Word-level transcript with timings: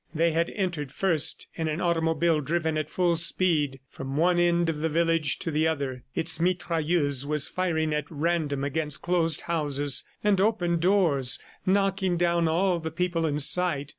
They 0.15 0.31
had 0.31 0.49
entered 0.55 0.91
first 0.91 1.45
in 1.53 1.67
an 1.67 1.79
automobile 1.79 2.41
driven 2.41 2.75
at 2.75 2.89
full 2.89 3.17
speed 3.17 3.79
from 3.87 4.17
one 4.17 4.39
end 4.39 4.67
of 4.67 4.79
the 4.79 4.89
village 4.89 5.37
to 5.37 5.51
the 5.51 5.67
other. 5.67 6.01
Its 6.15 6.39
mitrailleuse 6.39 7.23
was 7.23 7.47
firing 7.47 7.93
at 7.93 8.09
random 8.09 8.63
against 8.63 9.03
closed 9.03 9.41
houses 9.41 10.03
and 10.23 10.41
open 10.41 10.79
doors, 10.79 11.37
knocking 11.67 12.17
down 12.17 12.47
all 12.47 12.79
the 12.79 12.89
people 12.89 13.27
in 13.27 13.39
sight. 13.39 13.89